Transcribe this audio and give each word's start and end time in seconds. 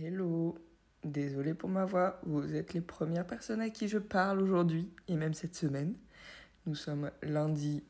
Hello, 0.00 0.56
désolé 1.04 1.52
pour 1.52 1.68
ma 1.68 1.84
voix, 1.84 2.18
vous 2.24 2.54
êtes 2.54 2.72
les 2.72 2.80
premières 2.80 3.26
personnes 3.26 3.60
à 3.60 3.68
qui 3.68 3.88
je 3.88 3.98
parle 3.98 4.40
aujourd'hui 4.40 4.90
et 5.06 5.16
même 5.16 5.34
cette 5.34 5.54
semaine. 5.54 5.94
Nous 6.64 6.74
sommes 6.74 7.10
lundi 7.22 7.84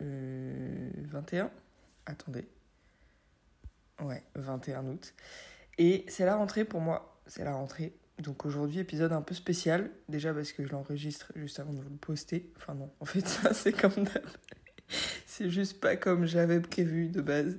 euh, 0.00 0.90
21. 0.96 1.50
Attendez. 2.06 2.48
Ouais, 4.02 4.22
21 4.36 4.86
août. 4.86 5.12
Et 5.76 6.06
c'est 6.08 6.24
la 6.24 6.36
rentrée 6.36 6.64
pour 6.64 6.80
moi, 6.80 7.20
c'est 7.26 7.44
la 7.44 7.52
rentrée. 7.52 7.94
Donc 8.18 8.46
aujourd'hui, 8.46 8.78
épisode 8.78 9.12
un 9.12 9.22
peu 9.22 9.34
spécial. 9.34 9.90
Déjà 10.08 10.32
parce 10.32 10.52
que 10.52 10.64
je 10.64 10.72
l'enregistre 10.72 11.30
juste 11.36 11.60
avant 11.60 11.74
de 11.74 11.80
vous 11.80 11.90
le 11.90 11.96
poster. 11.96 12.50
Enfin 12.56 12.74
non, 12.74 12.90
en 13.00 13.04
fait 13.04 13.20
ça 13.28 13.52
c'est 13.52 13.72
comme 13.72 14.04
d'hab. 14.04 14.24
C'est 15.26 15.50
juste 15.50 15.78
pas 15.80 15.96
comme 15.96 16.24
j'avais 16.24 16.60
prévu 16.60 17.08
de 17.08 17.20
base. 17.20 17.58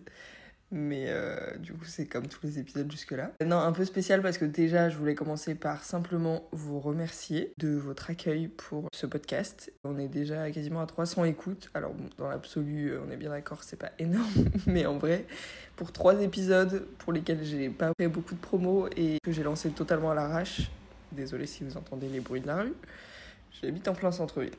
Mais 0.71 1.05
euh, 1.07 1.57
du 1.57 1.73
coup, 1.73 1.85
c'est 1.85 2.05
comme 2.05 2.27
tous 2.27 2.39
les 2.43 2.59
épisodes 2.59 2.91
jusque-là. 2.91 3.31
Non, 3.45 3.59
un 3.59 3.71
peu 3.71 3.85
spécial 3.85 4.21
parce 4.21 4.37
que 4.37 4.45
déjà, 4.45 4.89
je 4.89 4.97
voulais 4.97 5.15
commencer 5.15 5.55
par 5.55 5.83
simplement 5.83 6.47
vous 6.51 6.79
remercier 6.79 7.53
de 7.57 7.69
votre 7.69 8.09
accueil 8.09 8.47
pour 8.47 8.89
ce 8.93 9.05
podcast. 9.05 9.71
On 9.83 9.97
est 9.99 10.07
déjà 10.07 10.49
quasiment 10.51 10.81
à 10.81 10.87
300 10.87 11.25
écoutes. 11.25 11.69
Alors, 11.73 11.93
dans 12.17 12.27
l'absolu, 12.27 12.89
euh, 12.89 12.99
on 13.07 13.11
est 13.11 13.17
bien 13.17 13.29
d'accord, 13.29 13.63
c'est 13.63 13.79
pas 13.79 13.91
énorme. 13.99 14.25
Mais 14.65 14.85
en 14.85 14.97
vrai, 14.97 15.25
pour 15.75 15.91
trois 15.91 16.21
épisodes 16.21 16.87
pour 16.97 17.13
lesquels 17.13 17.43
j'ai 17.43 17.69
pas 17.69 17.91
fait 17.99 18.07
beaucoup 18.07 18.33
de 18.33 18.39
promos 18.39 18.87
et 18.97 19.19
que 19.23 19.31
j'ai 19.31 19.43
lancé 19.43 19.69
totalement 19.69 20.11
à 20.11 20.15
l'arrache, 20.15 20.71
désolé 21.11 21.45
si 21.45 21.63
vous 21.63 21.77
entendez 21.77 22.09
les 22.09 22.19
bruits 22.19 22.41
de 22.41 22.47
la 22.47 22.63
rue, 22.63 22.73
j'habite 23.61 23.87
en 23.87 23.93
plein 23.93 24.11
centre-ville. 24.11 24.51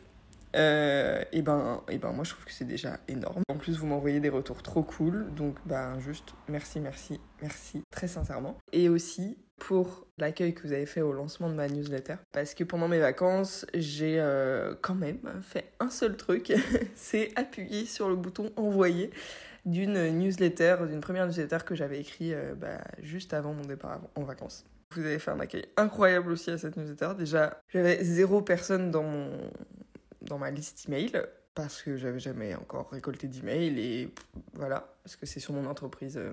Euh, 0.57 1.23
et, 1.33 1.43
ben, 1.43 1.83
et 1.89 1.99
ben 1.99 2.13
moi 2.13 2.25
je 2.25 2.31
trouve 2.31 2.45
que 2.45 2.53
c'est 2.53 2.65
déjà 2.65 2.99
énorme. 3.09 3.43
En 3.49 3.57
plus 3.57 3.79
vous 3.79 3.87
m'envoyez 3.87 4.21
des 4.21 4.29
retours 4.29 4.63
trop 4.63 4.83
cool, 4.83 5.33
donc 5.35 5.57
ben 5.67 5.99
juste 6.01 6.35
merci, 6.49 6.81
merci, 6.81 7.21
merci 7.43 7.83
très 7.91 8.09
sincèrement. 8.09 8.57
Et 8.73 8.89
aussi 8.89 9.39
pour 9.59 10.07
l'accueil 10.19 10.55
que 10.55 10.67
vous 10.67 10.73
avez 10.73 10.87
fait 10.87 11.01
au 11.01 11.13
lancement 11.13 11.49
de 11.49 11.55
ma 11.55 11.69
newsletter, 11.69 12.17
parce 12.33 12.55
que 12.55 12.65
pendant 12.65 12.89
mes 12.89 12.99
vacances 12.99 13.67
j'ai 13.75 14.19
euh, 14.19 14.75
quand 14.81 14.95
même 14.95 15.19
fait 15.43 15.73
un 15.81 15.91
seul 15.91 16.17
truc, 16.17 16.53
c'est 16.95 17.33
appuyer 17.37 17.85
sur 17.85 18.09
le 18.09 18.17
bouton 18.17 18.51
envoyer 18.57 19.11
d'une 19.67 20.11
newsletter, 20.11 20.77
d'une 20.89 21.01
première 21.01 21.27
newsletter 21.27 21.59
que 21.67 21.75
j'avais 21.75 22.01
écrit 22.01 22.33
euh, 22.33 22.55
bah, 22.55 22.79
juste 23.03 23.35
avant 23.35 23.53
mon 23.53 23.65
départ 23.65 24.01
en 24.15 24.23
vacances. 24.23 24.65
Vous 24.95 25.05
avez 25.05 25.19
fait 25.19 25.33
un 25.33 25.41
accueil 25.41 25.67
incroyable 25.77 26.31
aussi 26.31 26.51
à 26.51 26.59
cette 26.59 26.77
newsletter. 26.77 27.11
Déjà, 27.19 27.61
j'avais 27.69 28.03
zéro 28.05 28.41
personne 28.41 28.93
dans 28.93 29.03
mon 29.03 29.33
dans 30.27 30.39
ma 30.39 30.51
liste 30.51 30.87
email 30.89 31.13
parce 31.57 31.83
que 31.83 31.97
j'avais 31.97 32.21
jamais 32.21 32.55
encore 32.55 32.89
récolté 32.91 33.27
d'email 33.27 33.81
et 33.81 34.15
voilà, 34.53 34.95
parce 35.03 35.17
que 35.17 35.27
c'est 35.27 35.41
sur 35.41 35.55
mon 35.55 35.67
entreprise 35.67 36.19
euh, 36.19 36.33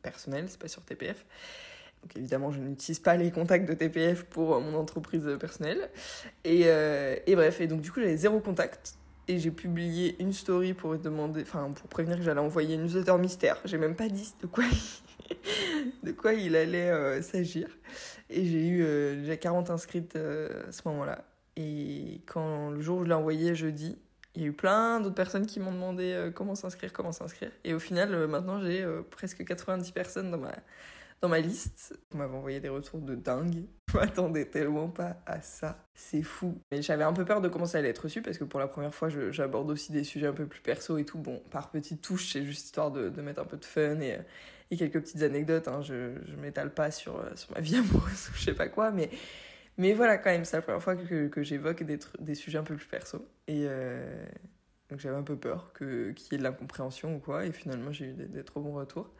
personnelle, 0.00 0.46
c'est 0.48 0.60
pas 0.60 0.68
sur 0.68 0.82
TPF. 0.82 1.26
Donc 2.02 2.16
évidemment, 2.16 2.52
je 2.52 2.60
n'utilise 2.60 3.00
pas 3.00 3.16
les 3.16 3.30
contacts 3.30 3.68
de 3.68 3.74
TPF 3.74 4.24
pour 4.24 4.58
mon 4.60 4.78
entreprise 4.78 5.28
personnelle. 5.38 5.90
Et, 6.44 6.62
euh, 6.66 7.16
et 7.26 7.34
bref, 7.34 7.60
et 7.60 7.66
donc 7.66 7.82
du 7.82 7.90
coup, 7.90 8.00
j'avais 8.00 8.16
zéro 8.16 8.38
contact. 8.40 8.94
Et 9.28 9.38
j'ai 9.38 9.50
publié 9.50 10.16
une 10.20 10.32
story 10.32 10.72
pour 10.72 10.96
demander, 10.96 11.42
enfin 11.42 11.70
pour 11.72 11.88
prévenir 11.88 12.16
que 12.16 12.22
j'allais 12.22 12.40
envoyer 12.40 12.76
une 12.76 12.84
newsletter 12.84 13.18
mystère. 13.18 13.58
J'ai 13.64 13.76
même 13.76 13.94
pas 13.94 14.08
dit 14.08 14.32
de 14.40 14.46
quoi 14.46 14.64
il, 14.64 15.36
de 16.04 16.12
quoi 16.12 16.32
il 16.32 16.56
allait 16.56 16.90
euh, 16.90 17.22
s'agir. 17.22 17.68
Et 18.30 18.46
j'ai 18.46 18.68
eu 18.68 19.16
déjà 19.16 19.36
40 19.36 19.70
inscrites 19.70 20.16
à 20.16 20.70
ce 20.70 20.80
moment-là. 20.86 21.24
Et 21.56 22.22
quand 22.26 22.70
le 22.70 22.80
jour 22.80 22.98
où 22.98 23.04
je 23.04 23.08
l'ai 23.08 23.14
envoyé 23.14 23.54
jeudi, 23.54 23.98
il 24.34 24.42
y 24.42 24.44
a 24.44 24.48
eu 24.48 24.52
plein 24.52 25.00
d'autres 25.00 25.14
personnes 25.14 25.46
qui 25.46 25.58
m'ont 25.60 25.72
demandé 25.72 26.12
euh, 26.12 26.30
comment 26.30 26.54
s'inscrire, 26.54 26.92
comment 26.92 27.12
s'inscrire. 27.12 27.50
Et 27.64 27.74
au 27.74 27.78
final, 27.78 28.14
euh, 28.14 28.28
maintenant, 28.28 28.60
j'ai 28.60 28.82
euh, 28.82 29.02
presque 29.02 29.44
90 29.44 29.90
personnes 29.90 30.30
dans 30.30 30.38
ma, 30.38 30.54
dans 31.20 31.28
ma 31.28 31.40
liste. 31.40 31.98
Vous 32.10 32.18
m'avez 32.18 32.34
envoyé 32.36 32.60
des 32.60 32.68
retours 32.68 33.00
de 33.00 33.16
dingue. 33.16 33.64
Je 33.92 33.96
m'attendais 33.96 34.44
tellement 34.44 34.88
pas 34.88 35.16
à 35.26 35.40
ça. 35.40 35.84
C'est 35.94 36.22
fou. 36.22 36.62
Mais 36.70 36.80
j'avais 36.80 37.02
un 37.02 37.12
peu 37.12 37.24
peur 37.24 37.40
de 37.40 37.48
commencer 37.48 37.76
à 37.76 37.82
l'être 37.82 38.04
reçu 38.04 38.22
parce 38.22 38.38
que 38.38 38.44
pour 38.44 38.60
la 38.60 38.68
première 38.68 38.94
fois, 38.94 39.08
j'aborde 39.08 39.68
aussi 39.68 39.90
des 39.90 40.04
sujets 40.04 40.28
un 40.28 40.32
peu 40.32 40.46
plus 40.46 40.60
perso 40.60 40.96
et 40.96 41.04
tout. 41.04 41.18
Bon, 41.18 41.42
par 41.50 41.70
petites 41.70 42.00
touches, 42.00 42.32
c'est 42.32 42.44
juste 42.44 42.66
histoire 42.66 42.92
de, 42.92 43.08
de, 43.08 43.22
mettre 43.22 43.40
un 43.40 43.46
peu 43.46 43.56
de 43.56 43.64
fun 43.64 43.98
et, 43.98 44.16
et 44.70 44.76
quelques 44.76 45.00
petites 45.00 45.22
anecdotes. 45.22 45.66
Hein. 45.66 45.82
Je, 45.82 46.14
je 46.24 46.36
m'étale 46.36 46.72
pas 46.72 46.92
sur, 46.92 47.20
sur 47.34 47.50
ma 47.50 47.60
vie 47.60 47.76
amoureuse 47.78 48.28
ou 48.30 48.36
je 48.36 48.44
sais 48.44 48.54
pas 48.54 48.68
quoi, 48.68 48.92
mais 48.92 49.10
mais 49.80 49.94
voilà, 49.94 50.18
quand 50.18 50.28
même, 50.28 50.44
c'est 50.44 50.58
la 50.58 50.62
première 50.62 50.82
fois 50.82 50.94
que, 50.94 51.28
que 51.28 51.42
j'évoque 51.42 51.82
des, 51.84 52.34
sujets 52.34 52.58
un 52.58 52.62
peu 52.62 52.76
plus 52.76 52.86
perso. 52.86 53.26
Et 53.46 53.64
euh, 53.66 54.26
j'avais 54.98 55.16
un 55.16 55.22
peu 55.22 55.36
peur 55.36 55.72
qu'il 55.72 56.14
y 56.30 56.34
ait 56.34 56.38
de 56.38 56.42
l'incompréhension 56.42 57.16
ou 57.16 57.18
quoi. 57.18 57.46
Et 57.46 57.52
finalement, 57.52 57.90
j'ai 57.90 58.10
eu 58.10 58.12
des, 58.12 58.26
des, 58.26 58.44
trop 58.44 58.60
bons 58.60 58.74
retours. 58.74 59.10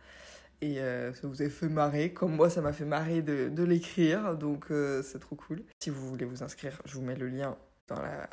Et 0.60 0.80
euh, 0.80 1.14
ça 1.14 1.28
vous 1.28 1.40
a 1.40 1.48
fait 1.48 1.70
marrer, 1.70 2.12
comme 2.12 2.36
moi, 2.36 2.50
ça 2.50 2.60
m'a 2.60 2.74
fait 2.74 2.84
marrer 2.84 3.22
de, 3.22 3.62
l'écrire. 3.62 4.36
Donc 4.36 4.66
euh, 4.70 5.02
c'est 5.02 5.18
trop 5.18 5.34
cool. 5.34 5.62
Si 5.82 5.88
vous 5.88 6.06
voulez 6.06 6.26
vous 6.26 6.42
inscrire, 6.42 6.82
je 6.84 6.92
vous 6.92 7.02
mets 7.02 7.16
le 7.16 7.28
lien 7.28 7.56
dans 7.88 8.02
la 8.02 8.28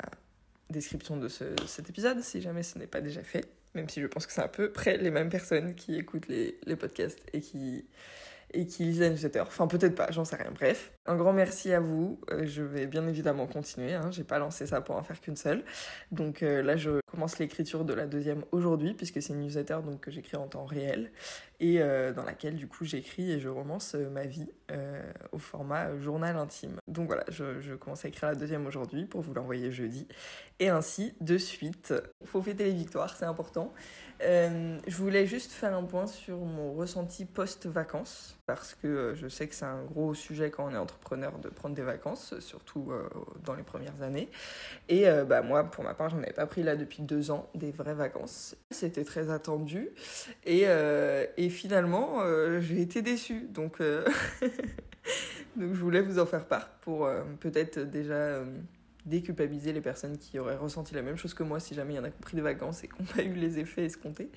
description 0.68 1.16
de 1.16 1.28
ce, 1.28 1.44
cet 1.66 1.88
épisode, 1.88 2.20
si 2.20 2.42
jamais 2.42 2.62
ce 2.62 2.78
n'est 2.78 2.86
pas 2.86 3.00
déjà 3.00 3.22
fait. 3.22 3.46
Même 3.74 3.88
si 3.88 4.02
je 4.02 4.06
pense 4.06 4.26
que 4.26 4.34
c'est 4.34 4.42
à 4.42 4.48
peu 4.48 4.70
près 4.70 4.98
les 4.98 5.10
mêmes 5.10 5.30
personnes 5.30 5.74
qui 5.74 5.96
écoutent 5.96 6.28
les 6.28 6.76
podcasts 6.76 7.24
et 7.32 7.40
qui 7.40 7.86
et 8.54 8.66
qui 8.66 8.84
lisent 8.84 9.00
la 9.00 9.10
newsletter. 9.10 9.40
Enfin, 9.40 9.66
peut-être 9.66 9.94
pas, 9.94 10.10
j'en 10.10 10.24
sais 10.24 10.36
rien. 10.36 10.50
Bref, 10.54 10.92
un 11.06 11.16
grand 11.16 11.32
merci 11.32 11.72
à 11.72 11.80
vous. 11.80 12.20
Euh, 12.30 12.46
je 12.46 12.62
vais 12.62 12.86
bien 12.86 13.06
évidemment 13.06 13.46
continuer. 13.46 13.94
Hein. 13.94 14.10
J'ai 14.10 14.24
pas 14.24 14.38
lancé 14.38 14.66
ça 14.66 14.80
pour 14.80 14.96
en 14.96 15.02
faire 15.02 15.20
qu'une 15.20 15.36
seule. 15.36 15.64
Donc 16.12 16.42
euh, 16.42 16.62
là, 16.62 16.76
je 16.76 17.00
commence 17.10 17.38
l'écriture 17.38 17.84
de 17.84 17.92
la 17.92 18.06
deuxième 18.06 18.44
aujourd'hui, 18.52 18.94
puisque 18.94 19.20
c'est 19.20 19.32
une 19.32 19.40
newsletter 19.40 19.78
donc, 19.84 20.00
que 20.00 20.10
j'écris 20.10 20.36
en 20.36 20.46
temps 20.46 20.64
réel 20.64 21.10
et 21.60 21.82
euh, 21.82 22.12
dans 22.12 22.24
laquelle 22.24 22.54
du 22.54 22.68
coup 22.68 22.84
j'écris 22.84 23.32
et 23.32 23.40
je 23.40 23.48
romance 23.48 23.94
ma 23.94 24.26
vie 24.26 24.48
au 25.32 25.38
format 25.38 25.98
journal 25.98 26.36
intime. 26.36 26.76
Donc 26.86 27.06
voilà, 27.06 27.24
je, 27.30 27.74
commence 27.74 28.04
à 28.04 28.08
écrire 28.08 28.28
la 28.28 28.34
deuxième 28.34 28.66
aujourd'hui 28.66 29.06
pour 29.06 29.22
vous 29.22 29.32
l'envoyer 29.32 29.72
jeudi. 29.72 30.06
Et 30.60 30.68
ainsi 30.68 31.14
de 31.20 31.38
suite. 31.38 31.94
Il 32.20 32.26
faut 32.26 32.42
fêter 32.42 32.64
les 32.64 32.72
victoires, 32.72 33.16
c'est 33.16 33.24
important. 33.24 33.72
Je 34.20 34.96
voulais 34.96 35.26
juste 35.26 35.52
faire 35.52 35.74
un 35.74 35.84
point 35.84 36.06
sur 36.06 36.36
mon 36.38 36.74
ressenti 36.74 37.24
post-vacances, 37.24 38.37
parce 38.48 38.74
que 38.74 39.12
je 39.14 39.28
sais 39.28 39.46
que 39.46 39.54
c'est 39.54 39.66
un 39.66 39.84
gros 39.84 40.14
sujet 40.14 40.50
quand 40.50 40.70
on 40.70 40.74
est 40.74 40.78
entrepreneur 40.78 41.38
de 41.38 41.50
prendre 41.50 41.74
des 41.74 41.82
vacances, 41.82 42.32
surtout 42.40 42.90
euh, 42.90 43.06
dans 43.44 43.52
les 43.54 43.62
premières 43.62 44.00
années. 44.00 44.30
Et 44.88 45.06
euh, 45.06 45.26
bah, 45.26 45.42
moi, 45.42 45.64
pour 45.64 45.84
ma 45.84 45.92
part, 45.92 46.08
j'en 46.08 46.16
avais 46.16 46.32
pas 46.32 46.46
pris 46.46 46.62
là 46.62 46.74
depuis 46.74 47.02
deux 47.02 47.30
ans, 47.30 47.50
des 47.54 47.72
vraies 47.72 47.92
vacances. 47.92 48.56
C'était 48.70 49.04
très 49.04 49.28
attendu. 49.28 49.90
Et, 50.46 50.64
finalement, 51.50 52.22
j'ai 52.60 52.80
été 52.80 53.02
déçue. 53.02 53.48
Donc 53.52 53.82
je 53.82 55.64
voulais 55.64 56.00
vous 56.00 56.18
en 56.18 56.24
faire 56.24 56.46
part 56.46 56.70
pour 56.80 57.06
peut-être 57.40 57.78
déjà 57.80 58.40
déculpabiliser 59.08 59.72
les 59.72 59.80
personnes 59.80 60.18
qui 60.18 60.38
auraient 60.38 60.56
ressenti 60.56 60.94
la 60.94 61.02
même 61.02 61.16
chose 61.16 61.34
que 61.34 61.42
moi 61.42 61.60
si 61.60 61.74
jamais 61.74 61.94
il 61.94 61.96
y 61.96 62.00
en 62.00 62.04
a 62.04 62.10
pris 62.10 62.36
des 62.36 62.42
vacances 62.42 62.84
et 62.84 62.88
qui 62.88 62.94
n'ont 63.00 63.08
pas 63.08 63.22
eu 63.22 63.32
les 63.32 63.58
effets 63.58 63.84
escomptés. 63.84 64.30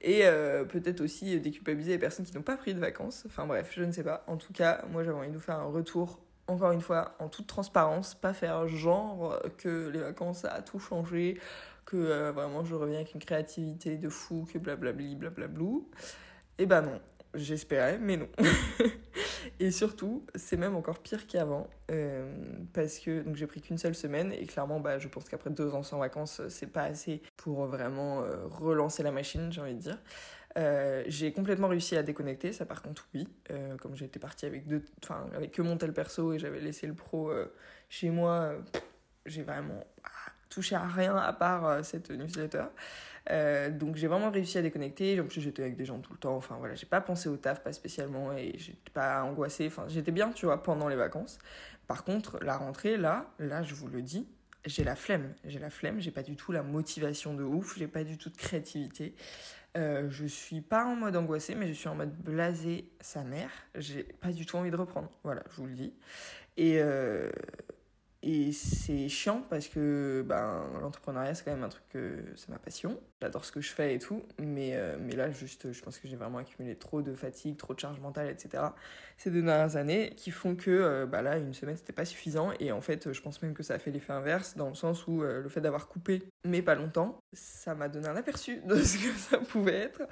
Et 0.00 0.20
euh, 0.24 0.64
peut-être 0.64 1.00
aussi 1.00 1.40
déculpabiliser 1.40 1.92
les 1.92 1.98
personnes 1.98 2.26
qui 2.26 2.34
n'ont 2.34 2.42
pas 2.42 2.56
pris 2.56 2.74
de 2.74 2.78
vacances. 2.80 3.24
Enfin 3.26 3.46
bref, 3.46 3.72
je 3.74 3.82
ne 3.82 3.92
sais 3.92 4.04
pas. 4.04 4.24
En 4.26 4.36
tout 4.36 4.52
cas, 4.52 4.84
moi 4.90 5.02
j'avais 5.02 5.16
envie 5.16 5.28
de 5.28 5.34
vous 5.34 5.40
faire 5.40 5.58
un 5.58 5.64
retour, 5.64 6.20
encore 6.46 6.72
une 6.72 6.82
fois, 6.82 7.16
en 7.18 7.28
toute 7.28 7.46
transparence, 7.46 8.14
pas 8.14 8.34
faire 8.34 8.68
genre 8.68 9.40
que 9.56 9.88
les 9.88 10.00
vacances 10.00 10.44
a 10.44 10.60
tout 10.60 10.78
changé, 10.78 11.40
que 11.86 11.96
euh, 11.96 12.32
vraiment 12.32 12.64
je 12.64 12.74
reviens 12.74 12.96
avec 12.96 13.14
une 13.14 13.20
créativité 13.20 13.96
de 13.96 14.08
fou, 14.08 14.46
que 14.52 14.58
blablabli, 14.58 15.16
blablablou. 15.16 15.88
Et 16.58 16.66
ben 16.66 16.82
non, 16.82 17.00
j'espérais, 17.34 17.98
mais 17.98 18.16
non. 18.16 18.28
Et 19.60 19.70
surtout, 19.70 20.24
c'est 20.34 20.56
même 20.56 20.74
encore 20.74 20.98
pire 20.98 21.26
qu'avant, 21.26 21.68
euh, 21.90 22.32
parce 22.72 22.98
que 22.98 23.24
j'ai 23.34 23.46
pris 23.46 23.60
qu'une 23.60 23.78
seule 23.78 23.94
semaine 23.94 24.32
et 24.32 24.46
clairement, 24.46 24.80
bah, 24.80 24.98
je 24.98 25.08
pense 25.08 25.28
qu'après 25.28 25.50
deux 25.50 25.74
ans 25.74 25.82
sans 25.82 25.98
vacances, 25.98 26.42
c'est 26.48 26.66
pas 26.66 26.82
assez 26.82 27.22
pour 27.36 27.66
vraiment 27.66 28.22
euh, 28.22 28.46
relancer 28.46 29.02
la 29.02 29.12
machine, 29.12 29.52
j'ai 29.52 29.60
envie 29.60 29.74
de 29.74 29.80
dire. 29.80 29.98
Euh, 30.56 31.02
j'ai 31.08 31.32
complètement 31.32 31.66
réussi 31.66 31.96
à 31.96 32.04
déconnecter, 32.04 32.52
ça 32.52 32.64
par 32.64 32.80
contre 32.80 33.08
oui, 33.12 33.26
euh, 33.50 33.76
comme 33.76 33.96
j'étais 33.96 34.20
partie 34.20 34.46
avec 34.46 34.68
deux, 34.68 34.84
enfin 35.02 35.26
avec 35.34 35.50
que 35.50 35.62
mon 35.62 35.76
tel 35.76 35.92
perso 35.92 36.32
et 36.32 36.38
j'avais 36.38 36.60
laissé 36.60 36.86
le 36.86 36.94
pro 36.94 37.28
euh, 37.30 37.52
chez 37.88 38.10
moi, 38.10 38.54
j'ai 39.26 39.42
vraiment 39.42 39.84
touché 40.54 40.74
à 40.74 40.86
rien 40.86 41.16
à 41.16 41.32
part 41.32 41.84
cette 41.84 42.10
newsletter. 42.10 42.64
Euh, 43.30 43.70
donc 43.70 43.96
j'ai 43.96 44.06
vraiment 44.06 44.30
réussi 44.30 44.58
à 44.58 44.62
déconnecter. 44.62 45.18
En 45.20 45.26
plus 45.26 45.40
j'étais 45.40 45.62
avec 45.62 45.76
des 45.76 45.84
gens 45.84 45.98
tout 45.98 46.12
le 46.12 46.18
temps. 46.18 46.36
Enfin 46.36 46.56
voilà, 46.58 46.74
j'ai 46.74 46.86
pas 46.86 47.00
pensé 47.00 47.28
au 47.28 47.36
taf 47.36 47.62
pas 47.62 47.72
spécialement 47.72 48.32
et 48.32 48.54
j'étais 48.58 48.90
pas 48.92 49.22
angoissée. 49.22 49.66
Enfin 49.66 49.84
j'étais 49.88 50.12
bien, 50.12 50.30
tu 50.30 50.46
vois, 50.46 50.62
pendant 50.62 50.88
les 50.88 50.96
vacances. 50.96 51.38
Par 51.86 52.04
contre 52.04 52.38
la 52.42 52.56
rentrée 52.56 52.96
là, 52.96 53.26
là 53.38 53.62
je 53.62 53.74
vous 53.74 53.88
le 53.88 54.02
dis, 54.02 54.26
j'ai 54.66 54.84
la 54.84 54.96
flemme. 54.96 55.34
J'ai 55.44 55.58
la 55.58 55.70
flemme. 55.70 56.00
J'ai 56.00 56.10
pas 56.10 56.22
du 56.22 56.36
tout 56.36 56.52
la 56.52 56.62
motivation 56.62 57.34
de 57.34 57.44
ouf. 57.44 57.78
J'ai 57.78 57.88
pas 57.88 58.04
du 58.04 58.18
tout 58.18 58.30
de 58.30 58.36
créativité. 58.36 59.14
Euh, 59.76 60.08
je 60.08 60.26
suis 60.26 60.60
pas 60.60 60.84
en 60.84 60.94
mode 60.94 61.16
angoissé, 61.16 61.54
mais 61.56 61.66
je 61.66 61.72
suis 61.72 61.88
en 61.88 61.96
mode 61.96 62.14
blasé 62.14 62.88
sa 63.00 63.24
mère. 63.24 63.50
J'ai 63.74 64.04
pas 64.04 64.32
du 64.32 64.46
tout 64.46 64.56
envie 64.56 64.70
de 64.70 64.76
reprendre. 64.76 65.10
Voilà, 65.24 65.42
je 65.50 65.56
vous 65.56 65.66
le 65.66 65.74
dis. 65.74 65.92
Et, 66.56 66.78
euh, 66.78 67.30
et 68.26 68.52
c'est 68.52 69.10
chiant 69.10 69.42
parce 69.50 69.68
que 69.68 70.24
ben, 70.26 70.64
l'entrepreneuriat, 70.80 71.34
c'est 71.34 71.44
quand 71.44 71.50
même 71.50 71.62
un 71.62 71.68
truc 71.68 71.86
que 71.90 72.16
c'est 72.36 72.48
ma 72.48 72.58
passion. 72.58 72.98
J'adore 73.20 73.44
ce 73.44 73.52
que 73.52 73.60
je 73.60 73.70
fais 73.70 73.94
et 73.94 73.98
tout. 73.98 74.22
Mais, 74.38 74.70
euh, 74.76 74.96
mais 74.98 75.14
là, 75.14 75.30
juste, 75.30 75.70
je 75.72 75.82
pense 75.82 75.98
que 75.98 76.08
j'ai 76.08 76.16
vraiment 76.16 76.38
accumulé 76.38 76.74
trop 76.74 77.02
de 77.02 77.12
fatigue, 77.12 77.58
trop 77.58 77.74
de 77.74 77.80
charge 77.80 78.00
mentale, 78.00 78.30
etc. 78.30 78.64
ces 79.18 79.30
deux 79.30 79.42
dernières 79.42 79.76
années 79.76 80.14
qui 80.16 80.30
font 80.30 80.56
que 80.56 80.70
euh, 80.70 81.04
bah 81.04 81.20
là, 81.20 81.36
une 81.36 81.52
semaine, 81.52 81.76
c'était 81.76 81.92
pas 81.92 82.06
suffisant. 82.06 82.52
Et 82.60 82.72
en 82.72 82.80
fait, 82.80 83.12
je 83.12 83.20
pense 83.20 83.42
même 83.42 83.52
que 83.52 83.62
ça 83.62 83.74
a 83.74 83.78
fait 83.78 83.90
l'effet 83.90 84.14
inverse 84.14 84.56
dans 84.56 84.68
le 84.70 84.74
sens 84.74 85.06
où 85.06 85.22
euh, 85.22 85.42
le 85.42 85.48
fait 85.50 85.60
d'avoir 85.60 85.86
coupé, 85.88 86.22
mais 86.46 86.62
pas 86.62 86.76
longtemps, 86.76 87.18
ça 87.34 87.74
m'a 87.74 87.90
donné 87.90 88.08
un 88.08 88.16
aperçu 88.16 88.62
de 88.66 88.76
ce 88.76 88.96
que 88.96 89.12
ça 89.18 89.36
pouvait 89.36 89.90
être 89.90 90.02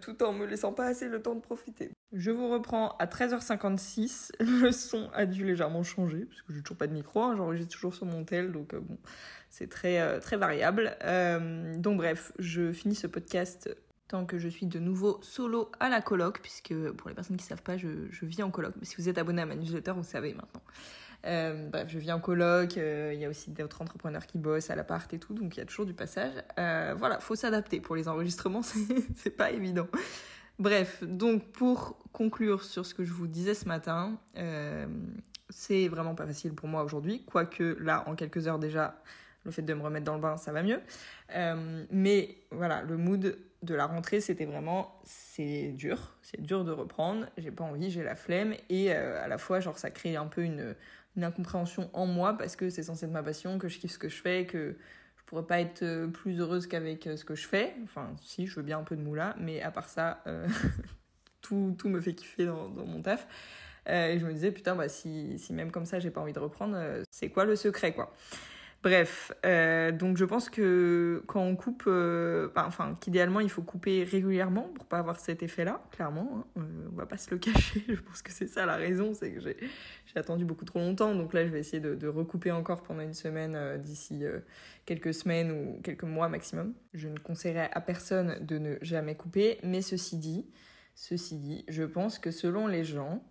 tout 0.00 0.20
en 0.24 0.32
me 0.32 0.44
laissant 0.44 0.72
pas 0.72 0.86
assez 0.86 1.08
le 1.08 1.22
temps 1.22 1.36
de 1.36 1.40
profiter. 1.40 1.92
Je 2.12 2.30
vous 2.30 2.48
reprends 2.48 2.96
à 2.98 3.06
13h56. 3.06 4.32
Le 4.40 4.72
son 4.72 5.08
a 5.14 5.24
dû 5.24 5.44
légèrement 5.44 5.82
changer, 5.82 6.26
parce 6.26 6.42
que 6.42 6.52
j'ai 6.52 6.62
toujours 6.62 6.76
pas 6.76 6.88
de 6.88 6.92
micro. 6.92 7.11
J'enregistre 7.14 7.72
toujours 7.72 7.94
sur 7.94 8.06
mon 8.06 8.24
tel, 8.24 8.52
donc 8.52 8.74
euh, 8.74 8.80
bon, 8.80 8.98
c'est 9.50 9.68
très, 9.68 10.00
euh, 10.00 10.20
très 10.20 10.36
variable. 10.36 10.96
Euh, 11.04 11.74
donc 11.76 11.98
bref, 11.98 12.32
je 12.38 12.72
finis 12.72 12.94
ce 12.94 13.06
podcast 13.06 13.74
tant 14.08 14.26
que 14.26 14.38
je 14.38 14.48
suis 14.48 14.66
de 14.66 14.78
nouveau 14.78 15.18
solo 15.22 15.70
à 15.80 15.88
la 15.88 16.02
coloc, 16.02 16.40
puisque 16.40 16.74
pour 16.92 17.08
les 17.08 17.14
personnes 17.14 17.36
qui 17.36 17.44
ne 17.44 17.48
savent 17.48 17.62
pas, 17.62 17.76
je, 17.76 17.88
je, 18.10 18.26
vis 18.26 18.42
en 18.42 18.50
coloc. 18.50 18.74
Mais 18.78 18.84
si 18.84 18.96
vous 18.96 19.08
êtes 19.08 19.18
abonné 19.18 19.42
à 19.42 19.46
ma 19.46 19.54
newsletter, 19.54 19.92
vous 19.92 20.02
savez 20.02 20.34
maintenant. 20.34 20.62
bref, 21.70 21.88
je 21.88 21.98
vis 21.98 22.12
en 22.12 22.20
coloc, 22.20 22.76
il 22.76 23.18
y 23.18 23.24
a 23.24 23.28
aussi 23.28 23.50
d'autres 23.50 23.80
entrepreneurs 23.80 24.26
qui 24.26 24.36
bossent 24.36 24.70
à 24.70 24.76
l'appart 24.76 25.12
et 25.14 25.18
tout, 25.18 25.32
donc 25.32 25.56
il 25.56 25.60
y 25.60 25.62
a 25.62 25.66
toujours 25.66 25.86
du 25.86 25.94
passage. 25.94 26.34
voilà, 26.56 27.20
faut 27.20 27.36
s'adapter. 27.36 27.80
Pour 27.80 27.96
les 27.96 28.08
enregistrements, 28.08 28.62
c'est 29.16 29.36
pas 29.36 29.50
évident. 29.50 29.88
Bref, 30.58 31.02
donc 31.02 31.50
pour 31.52 31.96
conclure 32.12 32.64
sur 32.64 32.84
ce 32.84 32.94
que 32.94 33.04
je 33.04 33.12
vous 33.12 33.26
disais 33.26 33.54
ce 33.54 33.66
matin, 33.66 34.18
c'est 35.52 35.88
vraiment 35.88 36.14
pas 36.14 36.26
facile 36.26 36.54
pour 36.54 36.68
moi 36.68 36.82
aujourd'hui, 36.82 37.24
quoique 37.24 37.76
là, 37.80 38.04
en 38.06 38.14
quelques 38.14 38.48
heures 38.48 38.58
déjà, 38.58 39.00
le 39.44 39.50
fait 39.50 39.62
de 39.62 39.74
me 39.74 39.82
remettre 39.82 40.04
dans 40.04 40.14
le 40.14 40.20
bain, 40.20 40.36
ça 40.36 40.52
va 40.52 40.62
mieux. 40.62 40.80
Euh, 41.34 41.84
mais 41.90 42.36
voilà, 42.50 42.82
le 42.82 42.96
mood 42.96 43.38
de 43.62 43.74
la 43.74 43.86
rentrée, 43.86 44.20
c'était 44.20 44.44
vraiment, 44.44 45.00
c'est 45.04 45.68
dur, 45.72 46.16
c'est 46.22 46.40
dur 46.40 46.64
de 46.64 46.72
reprendre, 46.72 47.26
j'ai 47.36 47.50
pas 47.50 47.64
envie, 47.64 47.90
j'ai 47.90 48.02
la 48.02 48.16
flemme, 48.16 48.54
et 48.68 48.92
euh, 48.92 49.22
à 49.22 49.28
la 49.28 49.38
fois, 49.38 49.60
genre, 49.60 49.78
ça 49.78 49.90
crée 49.90 50.16
un 50.16 50.26
peu 50.26 50.42
une, 50.42 50.74
incompréhension 51.20 51.90
en 51.92 52.06
moi, 52.06 52.36
parce 52.38 52.56
que 52.56 52.70
c'est 52.70 52.82
censé 52.82 53.04
être 53.04 53.12
ma 53.12 53.22
passion, 53.22 53.58
que 53.58 53.68
je 53.68 53.78
kiffe 53.78 53.92
ce 53.92 53.98
que 53.98 54.08
je 54.08 54.20
fais, 54.20 54.46
que 54.46 54.76
pourrais 55.26 55.46
pas 55.46 55.60
être 55.60 55.82
euh, 55.82 56.08
plus 56.08 56.40
heureuse 56.40 56.66
qu'avec 56.66 57.04
ce 57.16 57.24
que 57.24 57.34
je 57.34 57.46
fais. 57.46 57.74
Enfin, 57.84 58.10
si, 58.20 58.46
je 58.46 58.56
veux 58.56 58.62
bien 58.62 58.78
un 58.78 58.82
peu 58.82 58.96
de 58.96 59.02
moula, 59.02 59.34
mais 59.38 59.62
à 59.62 59.70
part 59.70 59.88
ça, 59.88 60.22
tout, 61.40 61.74
tout, 61.78 61.88
me 61.88 62.00
fait 62.00 62.14
kiffer 62.14 62.46
dans 62.46 62.68
mon 62.68 63.00
taf. 63.00 63.26
Et 63.86 64.18
je 64.18 64.26
me 64.26 64.32
disais, 64.32 64.52
putain, 64.52 64.74
bah, 64.76 64.88
si, 64.88 65.38
si 65.38 65.52
même 65.52 65.70
comme 65.70 65.86
ça, 65.86 66.00
j'ai 66.00 66.10
pas 66.10 66.20
envie 66.20 66.32
de 66.32 66.38
reprendre, 66.38 66.76
c'est 67.10 67.30
quoi 67.30 67.44
le 67.44 67.56
secret, 67.56 67.92
quoi 67.92 68.12
Bref, 68.82 69.30
euh, 69.46 69.92
donc 69.92 70.16
je 70.16 70.24
pense 70.24 70.50
que 70.50 71.22
quand 71.28 71.40
on 71.40 71.54
coupe, 71.54 71.84
euh, 71.86 72.48
enfin 72.56 72.98
qu'idéalement 73.00 73.38
il 73.38 73.48
faut 73.48 73.62
couper 73.62 74.02
régulièrement 74.02 74.62
pour 74.74 74.86
pas 74.86 74.98
avoir 74.98 75.20
cet 75.20 75.44
effet-là, 75.44 75.84
clairement. 75.92 76.44
Hein, 76.56 76.60
euh, 76.62 76.88
on 76.92 76.96
va 76.96 77.06
pas 77.06 77.16
se 77.16 77.30
le 77.30 77.38
cacher. 77.38 77.84
Je 77.88 78.00
pense 78.00 78.22
que 78.22 78.32
c'est 78.32 78.48
ça 78.48 78.66
la 78.66 78.74
raison, 78.74 79.14
c'est 79.14 79.30
que 79.30 79.40
j'ai 79.40 79.56
attendu 80.16 80.44
beaucoup 80.44 80.64
trop 80.64 80.80
longtemps. 80.80 81.14
Donc 81.14 81.32
là, 81.32 81.46
je 81.46 81.52
vais 81.52 81.60
essayer 81.60 81.78
de, 81.78 81.94
de 81.94 82.08
recouper 82.08 82.50
encore 82.50 82.82
pendant 82.82 83.02
une 83.02 83.14
semaine 83.14 83.80
d'ici 83.80 84.24
quelques 84.84 85.14
semaines 85.14 85.52
ou 85.52 85.80
quelques 85.82 86.02
mois 86.02 86.28
maximum. 86.28 86.74
Je 86.92 87.06
ne 87.06 87.18
conseillerais 87.18 87.70
à 87.72 87.80
personne 87.80 88.44
de 88.44 88.58
ne 88.58 88.78
jamais 88.82 89.14
couper, 89.14 89.58
mais 89.62 89.80
ceci 89.80 90.16
dit, 90.16 90.50
ceci 90.96 91.36
dit, 91.36 91.64
je 91.68 91.84
pense 91.84 92.18
que 92.18 92.32
selon 92.32 92.66
les 92.66 92.82
gens, 92.82 93.22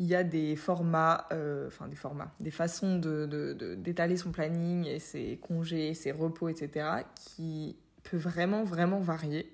il 0.00 0.06
y 0.06 0.14
a 0.14 0.24
des 0.24 0.56
formats, 0.56 1.28
euh, 1.30 1.66
enfin 1.66 1.86
des 1.86 1.94
formats, 1.94 2.32
des 2.40 2.50
façons 2.50 2.96
d'étaler 2.96 4.14
de, 4.14 4.16
de, 4.16 4.16
son 4.16 4.32
planning 4.32 4.86
et 4.86 4.98
ses 4.98 5.38
congés, 5.42 5.92
ses 5.92 6.10
repos, 6.10 6.48
etc., 6.48 6.88
qui 7.14 7.76
peut 8.02 8.16
vraiment, 8.16 8.64
vraiment 8.64 9.00
varier. 9.00 9.52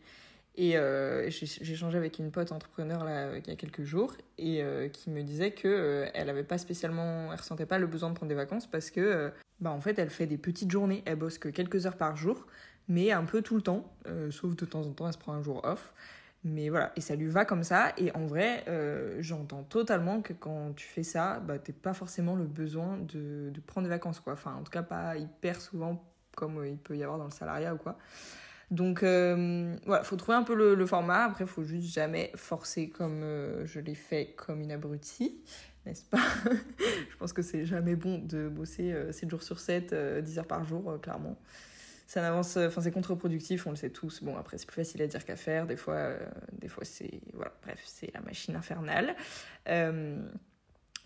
Et 0.54 0.78
euh, 0.78 1.28
j'ai 1.28 1.74
changé 1.74 1.98
avec 1.98 2.18
une 2.18 2.30
pote 2.30 2.52
entrepreneur 2.52 3.04
là, 3.04 3.36
il 3.36 3.46
y 3.46 3.50
a 3.50 3.56
quelques 3.56 3.82
jours 3.82 4.14
et 4.38 4.62
euh, 4.62 4.88
qui 4.88 5.10
me 5.10 5.22
disait 5.22 5.50
que 5.50 6.06
elle 6.14 6.30
avait 6.30 6.44
pas 6.44 6.56
spécialement, 6.56 7.30
elle 7.30 7.38
ressentait 7.38 7.66
pas 7.66 7.78
le 7.78 7.86
besoin 7.86 8.08
de 8.08 8.14
prendre 8.14 8.30
des 8.30 8.36
vacances 8.36 8.66
parce 8.66 8.90
que, 8.90 9.32
bah 9.60 9.70
en 9.70 9.80
fait, 9.80 9.98
elle 9.98 10.10
fait 10.10 10.26
des 10.26 10.38
petites 10.38 10.70
journées, 10.70 11.02
elle 11.06 11.16
bosse 11.16 11.38
que 11.38 11.48
quelques 11.48 11.86
heures 11.86 11.98
par 11.98 12.16
jour, 12.16 12.46
mais 12.88 13.10
un 13.10 13.24
peu 13.24 13.42
tout 13.42 13.56
le 13.56 13.62
temps, 13.62 13.92
sauf 14.30 14.54
de 14.54 14.64
temps 14.64 14.86
en 14.86 14.92
temps, 14.92 15.08
elle 15.08 15.12
se 15.12 15.18
prend 15.18 15.32
un 15.32 15.42
jour 15.42 15.60
off. 15.64 15.92
Mais 16.48 16.68
voilà, 16.68 16.92
et 16.94 17.00
ça 17.00 17.16
lui 17.16 17.26
va 17.26 17.44
comme 17.44 17.64
ça. 17.64 17.92
Et 17.98 18.14
en 18.14 18.24
vrai, 18.24 18.62
euh, 18.68 19.16
j'entends 19.18 19.64
totalement 19.64 20.22
que 20.22 20.32
quand 20.32 20.74
tu 20.76 20.86
fais 20.86 21.02
ça, 21.02 21.40
bah, 21.40 21.58
t'es 21.58 21.72
pas 21.72 21.92
forcément 21.92 22.36
le 22.36 22.44
besoin 22.44 22.98
de, 22.98 23.50
de, 23.50 23.60
prendre 23.60 23.88
des 23.88 23.90
vacances, 23.90 24.20
quoi. 24.20 24.34
Enfin, 24.34 24.54
en 24.54 24.62
tout 24.62 24.70
cas, 24.70 24.84
pas 24.84 25.16
hyper 25.16 25.60
souvent 25.60 26.04
comme 26.36 26.58
euh, 26.58 26.68
il 26.68 26.78
peut 26.78 26.96
y 26.96 27.02
avoir 27.02 27.18
dans 27.18 27.24
le 27.24 27.32
salariat 27.32 27.74
ou 27.74 27.78
quoi. 27.78 27.98
Donc, 28.70 29.02
euh, 29.02 29.76
voilà, 29.86 30.04
faut 30.04 30.14
trouver 30.14 30.36
un 30.36 30.44
peu 30.44 30.54
le, 30.54 30.86
format. 30.86 31.24
Après, 31.24 31.46
faut 31.46 31.64
juste 31.64 31.92
jamais 31.92 32.30
forcer 32.36 32.90
comme 32.90 33.24
je 33.64 33.80
l'ai 33.80 33.96
fait 33.96 34.34
comme 34.36 34.60
une 34.60 34.70
abrutie, 34.70 35.42
n'est-ce 35.84 36.04
pas? 36.04 36.22
Je 37.10 37.16
pense 37.18 37.32
que 37.32 37.42
c'est 37.42 37.64
jamais 37.64 37.96
bon 37.96 38.18
de 38.18 38.48
bosser 38.48 38.94
7 39.10 39.28
jours 39.28 39.42
sur 39.42 39.58
7, 39.58 40.22
10 40.22 40.38
heures 40.38 40.46
par 40.46 40.64
jour, 40.64 40.96
clairement 41.00 41.36
ça 42.06 42.20
n'avance, 42.20 42.56
enfin 42.56 42.80
c'est 42.80 42.92
contre-productif, 42.92 43.66
on 43.66 43.70
le 43.70 43.76
sait 43.76 43.90
tous. 43.90 44.22
Bon 44.22 44.36
après 44.36 44.58
c'est 44.58 44.66
plus 44.66 44.76
facile 44.76 45.02
à 45.02 45.06
dire 45.06 45.24
qu'à 45.24 45.36
faire. 45.36 45.66
Des 45.66 45.76
fois, 45.76 45.94
euh, 45.94 46.18
des 46.52 46.68
fois 46.68 46.84
c'est 46.84 47.20
voilà, 47.34 47.52
bref 47.62 47.82
c'est 47.84 48.12
la 48.14 48.20
machine 48.20 48.54
infernale. 48.56 49.16
Euh, 49.68 50.16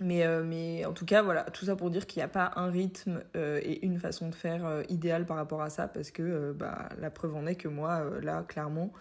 mais, 0.03 0.25
euh, 0.25 0.43
mais 0.43 0.87
en 0.87 0.95
tout 0.95 1.05
cas, 1.05 1.21
voilà, 1.21 1.45
tout 1.45 1.67
ça 1.67 1.77
pour 1.77 1.91
dire 1.91 2.07
qu'il 2.07 2.21
n'y 2.21 2.25
a 2.25 2.29
pas 2.29 2.53
un 2.57 2.71
rythme 2.71 3.23
et 3.35 3.85
une 3.85 3.99
façon 3.99 4.31
de 4.31 4.35
faire 4.35 4.83
idéale 4.89 5.27
par 5.27 5.37
rapport 5.37 5.61
à 5.61 5.69
ça, 5.69 5.89
parce 5.89 6.11
que 6.11 6.53
bah, 6.53 6.89
la 6.99 7.11
preuve 7.11 7.37
en 7.37 7.45
est 7.47 7.57
que 7.57 7.69
moi, 7.69 8.09
là, 8.23 8.43
clairement, 8.43 8.95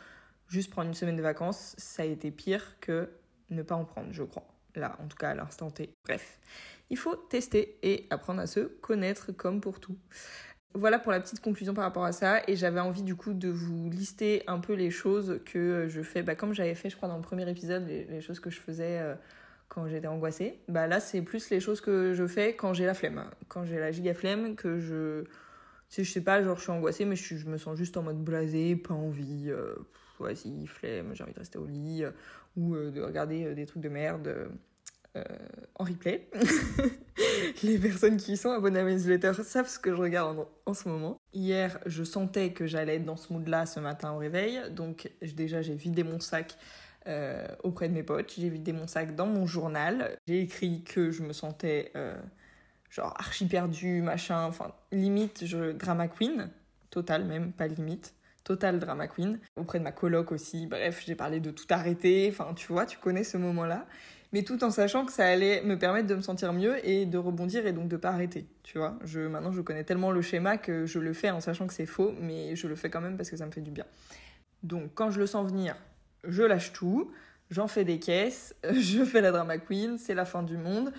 juste 0.49 0.69
prendre 0.69 0.89
une 0.89 0.93
semaine 0.93 1.15
de 1.15 1.21
vacances, 1.21 1.73
ça 1.77 2.03
a 2.03 2.05
été 2.05 2.31
pire 2.31 2.75
que 2.81 3.09
ne 3.49 3.61
pas 3.61 3.75
en 3.75 3.85
prendre, 3.85 4.09
je 4.11 4.23
crois. 4.23 4.45
Là, 4.75 4.97
en 5.01 5.07
tout 5.07 5.17
cas, 5.17 5.29
à 5.29 5.35
l'instant 5.35 5.71
T. 5.71 5.95
Bref, 6.03 6.39
il 6.89 6.97
faut 6.97 7.15
tester 7.15 7.77
et 7.81 8.05
apprendre 8.09 8.41
à 8.41 8.47
se 8.47 8.59
connaître 8.59 9.31
comme 9.31 9.61
pour 9.61 9.79
tout. 9.79 9.97
Voilà 10.75 10.99
pour 10.99 11.11
la 11.11 11.19
petite 11.19 11.41
conclusion 11.41 11.73
par 11.73 11.83
rapport 11.83 12.05
à 12.05 12.11
ça. 12.11 12.41
Et 12.47 12.55
j'avais 12.55 12.79
envie 12.79 13.01
du 13.01 13.15
coup 13.15 13.33
de 13.33 13.49
vous 13.49 13.89
lister 13.89 14.43
un 14.47 14.59
peu 14.59 14.73
les 14.73 14.91
choses 14.91 15.39
que 15.45 15.87
je 15.87 16.01
fais, 16.01 16.21
bah, 16.21 16.35
comme 16.35 16.53
j'avais 16.53 16.75
fait 16.75 16.89
je 16.89 16.95
crois 16.95 17.09
dans 17.09 17.17
le 17.17 17.23
premier 17.23 17.49
épisode, 17.49 17.87
les, 17.87 18.21
choses 18.21 18.39
que 18.39 18.49
je 18.49 18.59
faisais 18.59 18.99
euh, 18.99 19.15
quand 19.67 19.87
j'étais 19.87 20.07
angoissée. 20.07 20.59
Bah 20.67 20.85
là 20.87 20.99
c'est 20.99 21.21
plus 21.21 21.49
les 21.49 21.59
choses 21.59 21.81
que 21.81 22.13
je 22.13 22.27
fais 22.27 22.55
quand 22.55 22.73
j'ai 22.73 22.85
la 22.85 22.93
flemme. 22.93 23.25
Quand 23.47 23.65
j'ai 23.65 23.79
la 23.79 23.91
giga 23.91 24.13
flemme, 24.13 24.55
que 24.55 24.79
je... 24.79 25.23
Tu 25.89 25.95
sais, 25.95 26.03
je 26.03 26.11
sais 26.11 26.21
pas, 26.21 26.43
genre 26.43 26.57
je 26.57 26.61
suis 26.61 26.71
angoissée 26.71 27.05
mais 27.05 27.15
je, 27.15 27.47
me 27.47 27.57
sens 27.57 27.75
juste 27.75 27.97
en 27.97 28.03
mode 28.03 28.23
blasé, 28.23 28.75
pas 28.75 28.93
envie. 28.93 29.49
Euh, 29.49 29.73
vas-y, 30.19 30.67
flemme, 30.67 31.15
j'ai 31.15 31.23
envie 31.23 31.33
de 31.33 31.39
rester 31.39 31.57
au 31.57 31.65
lit. 31.65 32.03
Euh, 32.03 32.11
ou 32.57 32.75
de 32.75 33.01
regarder 33.01 33.53
des 33.53 33.65
trucs 33.65 33.81
de 33.81 33.89
merde 33.89 34.49
euh, 35.17 35.23
en 35.75 35.85
replay. 35.85 36.29
les 37.63 37.79
personnes 37.79 38.17
qui 38.17 38.37
sont 38.37 38.51
abonnées 38.51 38.81
à 38.81 38.83
mes 38.83 38.93
newsletters 38.93 39.43
savent 39.43 39.67
ce 39.67 39.79
que 39.79 39.89
je 39.89 39.95
regarde 39.95 40.45
en, 40.67 40.73
ce 40.75 40.87
moment. 40.87 41.17
Hier, 41.33 41.79
je 41.87 42.03
sentais 42.03 42.53
que 42.53 42.67
j'allais 42.67 42.97
être 42.97 43.05
dans 43.05 43.17
ce 43.17 43.33
mood-là 43.33 43.65
ce 43.65 43.79
matin 43.79 44.11
au 44.11 44.17
réveil. 44.17 44.61
Donc 44.71 45.11
déjà, 45.21 45.63
j'ai 45.63 45.73
vidé 45.73 46.03
mon 46.03 46.19
sac 46.19 46.55
euh, 47.07 47.47
auprès 47.63 47.89
de 47.89 47.93
mes 47.93 48.03
potes. 48.03 48.33
J'ai 48.37 48.49
vidé 48.49 48.71
mon 48.71 48.85
sac 48.85 49.15
dans 49.15 49.25
mon 49.25 49.47
journal. 49.47 50.15
J'ai 50.27 50.41
écrit 50.41 50.83
que 50.83 51.09
je 51.09 51.23
me 51.23 51.33
sentais 51.33 51.91
euh, 51.95 52.15
genre 52.91 53.15
archi 53.17 53.47
perdu, 53.47 54.03
machin. 54.03 54.43
Enfin, 54.43 54.73
limite, 54.91 55.45
je 55.45 55.71
drama 55.71 56.07
queen. 56.07 56.51
Total 56.91 57.25
même, 57.25 57.51
pas 57.51 57.67
limite 57.67 58.13
total 58.43 58.79
drama 58.79 59.07
queen. 59.07 59.39
Auprès 59.57 59.77
de 59.77 59.83
ma 59.83 59.91
coloc 59.91 60.31
aussi. 60.31 60.65
Bref, 60.65 61.03
j'ai 61.05 61.13
parlé 61.13 61.39
de 61.39 61.51
tout 61.51 61.67
arrêter. 61.69 62.27
Enfin, 62.31 62.53
tu 62.55 62.71
vois, 62.71 62.87
tu 62.87 62.97
connais 62.97 63.23
ce 63.23 63.37
moment-là 63.37 63.85
mais 64.31 64.43
tout 64.43 64.63
en 64.63 64.69
sachant 64.69 65.05
que 65.05 65.11
ça 65.11 65.25
allait 65.25 65.61
me 65.63 65.77
permettre 65.77 66.07
de 66.07 66.15
me 66.15 66.21
sentir 66.21 66.53
mieux 66.53 66.85
et 66.87 67.05
de 67.05 67.17
rebondir 67.17 67.65
et 67.65 67.73
donc 67.73 67.87
de 67.87 67.97
pas 67.97 68.09
arrêter, 68.09 68.47
tu 68.63 68.77
vois. 68.77 68.97
Je, 69.03 69.21
maintenant, 69.21 69.51
je 69.51 69.61
connais 69.61 69.83
tellement 69.83 70.11
le 70.11 70.21
schéma 70.21 70.57
que 70.57 70.85
je 70.85 70.99
le 70.99 71.13
fais 71.13 71.31
en 71.31 71.41
sachant 71.41 71.67
que 71.67 71.73
c'est 71.73 71.85
faux, 71.85 72.13
mais 72.21 72.55
je 72.55 72.67
le 72.67 72.75
fais 72.75 72.89
quand 72.89 73.01
même 73.01 73.17
parce 73.17 73.29
que 73.29 73.37
ça 73.37 73.45
me 73.45 73.51
fait 73.51 73.61
du 73.61 73.71
bien. 73.71 73.85
Donc, 74.61 74.91
quand 74.93 75.09
je 75.09 75.19
le 75.19 75.27
sens 75.27 75.49
venir, 75.49 75.75
je 76.23 76.43
lâche 76.43 76.73
tout, 76.73 77.11
j'en 77.49 77.67
fais 77.67 77.85
des 77.85 77.99
caisses, 77.99 78.55
je 78.71 79.03
fais 79.03 79.21
la 79.21 79.31
drama 79.31 79.57
queen, 79.57 79.97
c'est 79.97 80.15
la 80.15 80.25
fin 80.25 80.43
du 80.43 80.57
monde, 80.57 80.93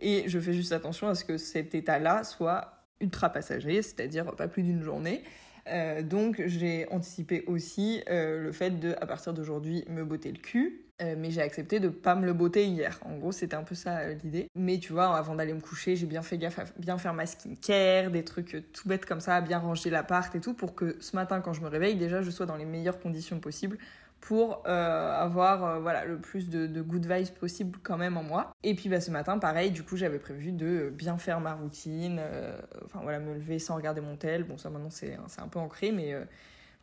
et 0.00 0.24
je 0.28 0.38
fais 0.38 0.52
juste 0.52 0.72
attention 0.72 1.08
à 1.08 1.14
ce 1.14 1.24
que 1.24 1.38
cet 1.38 1.74
état-là 1.74 2.24
soit 2.24 2.84
ultra 3.00 3.30
passager, 3.30 3.80
c'est-à-dire 3.82 4.34
pas 4.36 4.48
plus 4.48 4.62
d'une 4.62 4.82
journée. 4.82 5.24
Euh, 5.68 6.02
donc 6.02 6.42
j'ai 6.46 6.86
anticipé 6.90 7.44
aussi 7.46 8.02
euh, 8.10 8.42
le 8.42 8.52
fait 8.52 8.70
de, 8.70 8.94
à 9.00 9.06
partir 9.06 9.32
d'aujourd'hui, 9.32 9.84
me 9.88 10.04
botter 10.04 10.30
le 10.30 10.38
cul, 10.38 10.82
euh, 11.02 11.14
mais 11.18 11.30
j'ai 11.30 11.40
accepté 11.40 11.80
de 11.80 11.88
pas 11.88 12.14
me 12.14 12.26
le 12.26 12.32
botter 12.32 12.66
hier. 12.66 13.00
En 13.04 13.16
gros, 13.16 13.32
c'était 13.32 13.56
un 13.56 13.62
peu 13.62 13.74
ça 13.74 14.08
l'idée. 14.08 14.48
Mais 14.54 14.78
tu 14.78 14.92
vois, 14.92 15.16
avant 15.16 15.34
d'aller 15.34 15.54
me 15.54 15.60
coucher, 15.60 15.96
j'ai 15.96 16.06
bien 16.06 16.22
fait 16.22 16.38
gaffe 16.38 16.58
à 16.58 16.64
bien 16.78 16.98
faire 16.98 17.14
ma 17.14 17.26
skincare, 17.26 18.10
des 18.10 18.24
trucs 18.24 18.64
tout 18.72 18.88
bêtes 18.88 19.06
comme 19.06 19.20
ça, 19.20 19.40
bien 19.40 19.58
ranger 19.58 19.90
l'appart 19.90 20.34
et 20.34 20.40
tout, 20.40 20.54
pour 20.54 20.74
que 20.74 20.96
ce 21.00 21.16
matin, 21.16 21.40
quand 21.40 21.52
je 21.52 21.62
me 21.62 21.68
réveille, 21.68 21.96
déjà, 21.96 22.22
je 22.22 22.30
sois 22.30 22.46
dans 22.46 22.56
les 22.56 22.66
meilleures 22.66 23.00
conditions 23.00 23.40
possibles 23.40 23.78
pour 24.24 24.62
euh, 24.66 25.12
avoir 25.12 25.64
euh, 25.64 25.80
voilà 25.80 26.06
le 26.06 26.18
plus 26.18 26.48
de, 26.48 26.80
good 26.80 27.04
vibes 27.04 27.34
possible 27.38 27.78
quand 27.82 27.98
même 27.98 28.16
en 28.16 28.22
moi. 28.22 28.54
Et 28.62 28.74
puis 28.74 28.88
bah, 28.88 29.02
ce 29.02 29.10
matin, 29.10 29.38
pareil, 29.38 29.70
du 29.70 29.82
coup 29.82 29.98
j'avais 29.98 30.18
prévu 30.18 30.50
de 30.50 30.90
bien 30.90 31.18
faire 31.18 31.40
ma 31.40 31.52
routine, 31.52 32.16
euh, 32.18 32.56
enfin 32.86 33.00
voilà, 33.02 33.18
me 33.18 33.34
lever 33.34 33.58
sans 33.58 33.76
regarder 33.76 34.00
mon 34.00 34.16
tel. 34.16 34.44
Bon 34.44 34.56
ça 34.56 34.70
maintenant 34.70 34.88
c'est 34.88 35.18
un 35.38 35.48
peu 35.48 35.58
ancré, 35.58 35.92
mais 35.92 36.14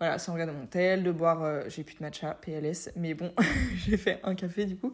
voilà, 0.01 0.17
sans 0.17 0.33
regarder 0.33 0.53
mon 0.53 0.65
tel, 0.65 1.03
de 1.03 1.11
boire, 1.11 1.43
euh, 1.43 1.61
j'ai 1.67 1.83
plus 1.83 1.93
de 1.93 2.01
matcha, 2.01 2.33
PLS, 2.41 2.89
mais 2.95 3.13
bon, 3.13 3.31
j'ai 3.75 3.97
fait 3.97 4.19
un 4.23 4.33
café 4.33 4.65
du 4.65 4.75
coup, 4.75 4.93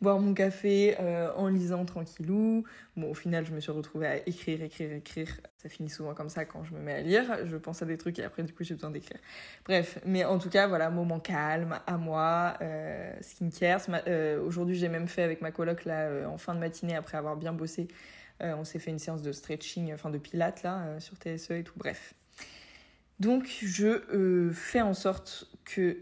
boire 0.00 0.18
mon 0.18 0.32
café 0.32 0.96
euh, 0.98 1.30
en 1.36 1.48
lisant 1.48 1.84
tranquillou. 1.84 2.64
Bon, 2.96 3.10
au 3.10 3.14
final, 3.14 3.44
je 3.44 3.52
me 3.52 3.60
suis 3.60 3.70
retrouvée 3.70 4.06
à 4.06 4.26
écrire, 4.26 4.62
écrire, 4.62 4.92
écrire. 4.92 5.28
Ça 5.58 5.68
finit 5.68 5.90
souvent 5.90 6.14
comme 6.14 6.30
ça 6.30 6.46
quand 6.46 6.64
je 6.64 6.72
me 6.72 6.78
mets 6.78 6.94
à 6.94 7.02
lire. 7.02 7.46
Je 7.46 7.58
pense 7.58 7.82
à 7.82 7.84
des 7.84 7.98
trucs 7.98 8.18
et 8.18 8.24
après, 8.24 8.44
du 8.44 8.54
coup, 8.54 8.64
j'ai 8.64 8.72
besoin 8.72 8.88
d'écrire. 8.88 9.18
Bref, 9.66 9.98
mais 10.06 10.24
en 10.24 10.38
tout 10.38 10.48
cas, 10.48 10.66
voilà, 10.68 10.88
moment 10.88 11.20
calme, 11.20 11.78
à 11.86 11.98
moi, 11.98 12.54
euh, 12.62 13.12
skincare. 13.20 13.82
Aujourd'hui, 14.42 14.76
j'ai 14.76 14.88
même 14.88 15.06
fait 15.06 15.22
avec 15.22 15.42
ma 15.42 15.50
coloc 15.50 15.84
là, 15.84 16.26
en 16.30 16.38
fin 16.38 16.54
de 16.54 16.60
matinée, 16.60 16.96
après 16.96 17.18
avoir 17.18 17.36
bien 17.36 17.52
bossé, 17.52 17.88
on 18.40 18.64
s'est 18.64 18.78
fait 18.78 18.90
une 18.90 18.98
séance 18.98 19.20
de 19.20 19.32
stretching, 19.32 19.92
enfin 19.92 20.08
de 20.08 20.16
pilates 20.16 20.62
là, 20.62 20.98
sur 20.98 21.16
TSE 21.16 21.50
et 21.50 21.62
tout. 21.62 21.74
Bref, 21.76 22.14
donc 23.20 23.48
je 23.62 23.86
euh, 24.14 24.52
fais 24.52 24.80
en 24.80 24.94
sorte 24.94 25.48
que 25.64 25.98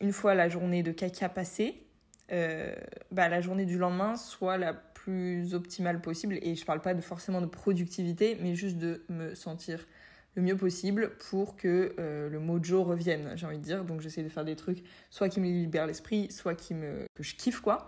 une 0.00 0.12
fois 0.12 0.34
la 0.34 0.48
journée 0.48 0.82
de 0.82 0.92
caca 0.92 1.28
passée, 1.28 1.86
euh, 2.32 2.74
bah, 3.10 3.28
la 3.28 3.40
journée 3.40 3.64
du 3.64 3.78
lendemain 3.78 4.16
soit 4.16 4.58
la 4.58 4.74
plus 4.74 5.54
optimale 5.54 6.00
possible. 6.00 6.38
Et 6.42 6.54
je 6.54 6.64
parle 6.64 6.80
pas 6.80 6.98
forcément 7.00 7.40
de 7.40 7.46
productivité, 7.46 8.38
mais 8.40 8.54
juste 8.54 8.78
de 8.78 9.04
me 9.08 9.34
sentir 9.34 9.86
le 10.34 10.42
mieux 10.42 10.56
possible 10.56 11.12
pour 11.30 11.56
que 11.56 11.94
euh, 11.98 12.28
le 12.28 12.40
mojo 12.40 12.82
revienne, 12.82 13.32
j'ai 13.36 13.46
envie 13.46 13.58
de 13.58 13.62
dire. 13.62 13.84
Donc 13.84 14.00
j'essaie 14.00 14.22
de 14.22 14.28
faire 14.28 14.44
des 14.44 14.56
trucs 14.56 14.82
soit 15.10 15.28
qui 15.28 15.40
me 15.40 15.46
libèrent 15.46 15.86
l'esprit, 15.86 16.30
soit 16.30 16.54
qui 16.54 16.74
me 16.74 17.06
que 17.14 17.22
je 17.22 17.34
kiffe 17.36 17.60
quoi. 17.60 17.86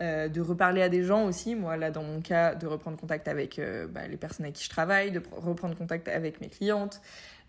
De 0.00 0.40
reparler 0.40 0.82
à 0.82 0.88
des 0.88 1.04
gens 1.04 1.24
aussi, 1.24 1.54
moi 1.54 1.76
là 1.76 1.90
dans 1.90 2.02
mon 2.02 2.20
cas, 2.20 2.54
de 2.54 2.66
reprendre 2.66 2.98
contact 2.98 3.28
avec 3.28 3.60
bah, 3.90 4.06
les 4.06 4.16
personnes 4.16 4.44
avec 4.44 4.56
qui 4.56 4.64
je 4.64 4.70
travaille, 4.70 5.10
de 5.10 5.22
reprendre 5.32 5.76
contact 5.76 6.08
avec 6.08 6.40
mes 6.40 6.48
clientes, 6.48 7.00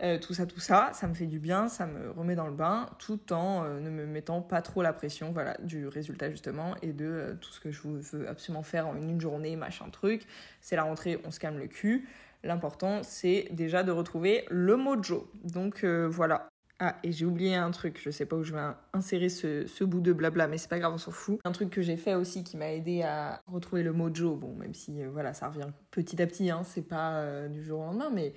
euh, 0.04 0.20
tout 0.20 0.36
ça, 0.36 0.46
tout 0.46 0.60
ça, 0.60 0.92
ça 0.94 1.08
me 1.08 1.16
fait 1.16 1.26
du 1.26 1.40
bien, 1.40 1.68
ça 1.70 1.88
me 1.88 2.12
remet 2.12 2.36
dans 2.36 2.46
le 2.46 2.54
bain, 2.54 2.88
tout 3.00 3.34
en 3.34 3.64
euh, 3.64 3.80
ne 3.80 3.90
me 3.90 4.06
mettant 4.06 4.42
pas 4.42 4.62
trop 4.62 4.84
la 4.84 4.94
pression, 4.94 5.32
voilà, 5.32 5.58
du 5.64 5.88
résultat 5.88 6.30
justement 6.30 6.76
et 6.84 6.94
de 6.94 7.06
euh, 7.06 7.34
tout 7.34 7.52
ce 7.52 7.60
que 7.60 7.72
je 7.72 7.82
veux 7.82 8.30
absolument 8.30 8.62
faire 8.62 8.88
en 8.88 8.96
une 8.96 9.20
journée, 9.20 9.56
machin 9.56 9.90
truc. 9.90 10.28
C'est 10.62 10.76
la 10.76 10.84
rentrée, 10.84 11.20
on 11.26 11.32
se 11.32 11.40
calme 11.40 11.58
le 11.58 11.68
cul. 11.68 12.08
L'important, 12.44 13.02
c'est 13.02 13.48
déjà 13.52 13.82
de 13.82 13.92
retrouver 13.92 14.46
le 14.50 14.78
mojo. 14.78 15.32
Donc 15.44 15.84
voilà. 15.84 16.48
Ah, 16.80 16.96
et 17.04 17.12
j'ai 17.12 17.26
oublié 17.26 17.56
un 17.56 17.72
truc, 17.72 18.00
je 18.04 18.12
sais 18.12 18.26
pas 18.26 18.36
où 18.36 18.44
je 18.44 18.54
vais 18.54 18.62
insérer 18.94 19.30
ce, 19.30 19.84
bout 19.84 20.00
de 20.00 20.14
blabla, 20.14 20.48
mais 20.48 20.58
c'est 20.58 20.70
pas 20.70 20.80
grave, 20.80 20.94
on 20.94 21.00
s'en 21.00 21.12
fout. 21.12 21.40
Un 21.44 21.52
truc 21.52 21.72
que 21.72 21.82
j'ai 21.82 21.98
fait 21.98 22.14
aussi 22.14 22.44
qui 22.44 22.56
m'a 22.56 22.72
aidé 22.72 23.02
à 23.02 23.42
retrouver 23.48 23.82
le 23.82 23.94
mojo, 23.94 24.36
bon, 24.36 24.54
même 24.54 24.74
si 24.74 25.04
voilà, 25.06 25.34
ça 25.34 25.50
revient 25.50 25.70
petit 25.90 26.22
à 26.22 26.28
petit, 26.28 26.52
hein, 26.52 26.62
c'est 26.64 26.88
pas 26.88 27.48
du 27.48 27.64
jour 27.64 27.80
au 27.80 27.84
lendemain, 27.84 28.12
mais 28.14 28.34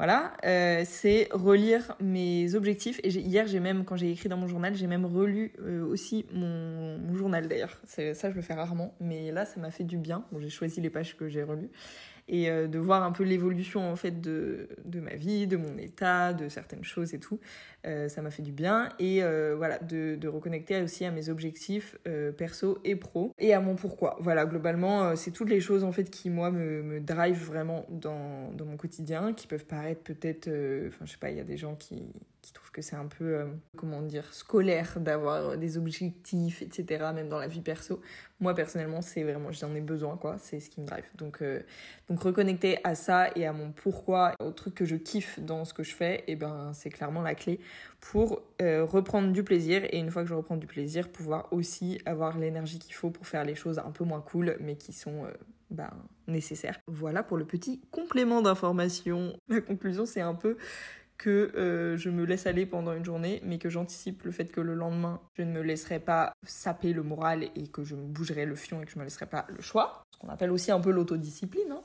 voilà, 0.00 0.32
euh, 0.46 0.82
c'est 0.86 1.28
relire 1.30 1.94
mes 2.00 2.54
objectifs. 2.54 3.00
Et 3.04 3.10
hier, 3.10 3.46
j'ai 3.46 3.60
même, 3.60 3.84
quand 3.84 3.96
j'ai 3.96 4.10
écrit 4.10 4.30
dans 4.30 4.38
mon 4.38 4.46
journal, 4.46 4.74
j'ai 4.74 4.86
même 4.86 5.04
relu 5.04 5.52
euh, 5.60 5.84
aussi 5.84 6.24
mon, 6.32 7.14
journal 7.14 7.48
d'ailleurs. 7.48 7.78
Ça, 7.84 8.30
je 8.30 8.34
le 8.34 8.40
fais 8.40 8.54
rarement, 8.54 8.94
mais 8.98 9.30
là, 9.30 9.44
ça 9.44 9.60
m'a 9.60 9.70
fait 9.70 9.84
du 9.84 9.98
bien. 9.98 10.24
J'ai 10.38 10.48
choisi 10.48 10.80
les 10.80 10.88
pages 10.88 11.18
que 11.18 11.28
j'ai 11.28 11.42
relues 11.42 11.68
et 12.30 12.48
euh, 12.48 12.68
de 12.68 12.78
voir 12.78 13.02
un 13.02 13.10
peu 13.10 13.24
l'évolution 13.24 13.90
en 13.90 13.96
fait 13.96 14.20
de, 14.20 14.68
ma 14.94 15.14
vie, 15.16 15.46
de 15.46 15.56
mon 15.56 15.76
état, 15.76 16.32
de 16.32 16.48
certaines 16.48 16.84
choses 16.84 17.12
et 17.12 17.18
tout. 17.18 17.40
Euh, 17.86 18.08
ça 18.08 18.22
m'a 18.22 18.30
fait 18.30 18.42
du 18.42 18.52
bien 18.52 18.90
et 18.98 19.22
euh, 19.22 19.54
voilà 19.56 19.78
de, 19.78 20.14
de, 20.14 20.28
reconnecter 20.28 20.80
aussi 20.82 21.04
à 21.04 21.10
mes 21.10 21.28
objectifs 21.28 21.96
perso 22.36 22.78
et 22.84 22.94
pro 22.94 23.34
et 23.38 23.52
à 23.52 23.60
mon 23.60 23.74
pourquoi. 23.74 24.16
Voilà 24.20 24.46
globalement 24.46 25.16
c'est 25.16 25.32
toutes 25.32 25.50
les 25.50 25.60
choses 25.60 25.82
en 25.82 25.92
fait 25.92 26.08
qui 26.08 26.30
moi 26.30 26.50
me, 26.50 26.82
me 26.82 27.00
drive 27.00 27.42
vraiment 27.44 27.86
dans, 27.90 28.52
dans 28.52 28.64
mon 28.64 28.76
quotidien, 28.76 29.32
qui 29.32 29.46
peuvent 29.46 29.66
paraître 29.66 30.02
peut-être, 30.02 30.48
enfin 30.88 31.04
je 31.04 31.12
sais 31.12 31.18
pas, 31.18 31.30
il 31.30 31.36
y 31.36 31.40
a 31.40 31.44
des 31.44 31.56
gens 31.56 31.74
qui 31.74 32.04
qui 32.42 32.52
trouvent 32.52 32.70
que 32.70 32.82
c'est 32.82 32.96
un 32.96 33.06
peu, 33.06 33.36
euh, 33.36 33.46
comment 33.76 34.02
dire, 34.02 34.32
scolaire 34.32 34.98
d'avoir 35.00 35.56
des 35.58 35.76
objectifs, 35.76 36.62
etc., 36.62 37.10
même 37.14 37.28
dans 37.28 37.38
la 37.38 37.48
vie 37.48 37.60
perso. 37.60 38.00
Moi, 38.38 38.54
personnellement, 38.54 39.02
c'est 39.02 39.22
vraiment, 39.22 39.52
j'en 39.52 39.74
ai 39.74 39.80
besoin, 39.80 40.16
quoi, 40.16 40.38
c'est 40.38 40.60
ce 40.60 40.70
qui 40.70 40.80
me 40.80 40.86
drive. 40.86 41.04
Donc, 41.16 41.42
euh, 41.42 41.60
donc 42.08 42.20
reconnecter 42.22 42.78
à 42.84 42.94
ça 42.94 43.30
et 43.36 43.46
à 43.46 43.52
mon 43.52 43.72
pourquoi, 43.72 44.34
au 44.40 44.50
truc 44.52 44.74
que 44.74 44.84
je 44.84 44.96
kiffe 44.96 45.38
dans 45.40 45.64
ce 45.64 45.74
que 45.74 45.82
je 45.82 45.94
fais, 45.94 46.20
et 46.20 46.32
eh 46.32 46.36
ben, 46.36 46.72
c'est 46.72 46.90
clairement 46.90 47.22
la 47.22 47.34
clé 47.34 47.60
pour 48.00 48.42
euh, 48.62 48.84
reprendre 48.84 49.32
du 49.32 49.44
plaisir. 49.44 49.82
Et 49.90 49.98
une 49.98 50.10
fois 50.10 50.22
que 50.22 50.28
je 50.28 50.34
reprends 50.34 50.56
du 50.56 50.66
plaisir, 50.66 51.10
pouvoir 51.10 51.52
aussi 51.52 52.00
avoir 52.06 52.38
l'énergie 52.38 52.78
qu'il 52.78 52.94
faut 52.94 53.10
pour 53.10 53.26
faire 53.26 53.44
les 53.44 53.54
choses 53.54 53.78
un 53.78 53.90
peu 53.90 54.04
moins 54.04 54.20
cool, 54.20 54.56
mais 54.60 54.76
qui 54.76 54.92
sont 54.92 55.26
ben, 55.70 55.90
nécessaires. 56.26 56.80
Voilà 56.86 57.22
pour 57.22 57.36
le 57.36 57.44
petit 57.44 57.80
complément 57.90 58.42
d'information. 58.42 59.36
La 59.48 59.60
conclusion, 59.60 60.06
c'est 60.06 60.20
un 60.20 60.34
peu 60.34 60.56
que 61.20 61.52
euh, 61.54 61.98
je 61.98 62.08
me 62.08 62.24
laisse 62.24 62.46
aller 62.46 62.64
pendant 62.64 62.94
une 62.94 63.04
journée, 63.04 63.42
mais 63.44 63.58
que 63.58 63.68
j'anticipe 63.68 64.22
le 64.22 64.30
fait 64.30 64.46
que 64.46 64.62
le 64.62 64.72
lendemain, 64.72 65.20
je 65.36 65.42
ne 65.42 65.52
me 65.52 65.60
laisserai 65.60 66.00
pas 66.00 66.32
saper 66.44 66.94
le 66.94 67.02
moral 67.02 67.44
et 67.54 67.68
que 67.68 67.84
je 67.84 67.94
me 67.94 68.06
bougerai 68.06 68.46
le 68.46 68.54
fion 68.54 68.80
et 68.80 68.86
que 68.86 68.90
je 68.90 68.96
ne 68.96 69.00
me 69.00 69.04
laisserai 69.04 69.26
pas 69.26 69.46
le 69.54 69.60
choix, 69.60 70.02
ce 70.12 70.18
qu'on 70.18 70.28
appelle 70.30 70.50
aussi 70.50 70.72
un 70.72 70.80
peu 70.80 70.90
l'autodiscipline, 70.90 71.72
hein, 71.72 71.82